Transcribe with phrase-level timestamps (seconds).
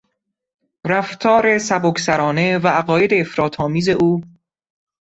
[0.87, 4.21] رفتار سبک سرانه و عقاید افراط آمیز او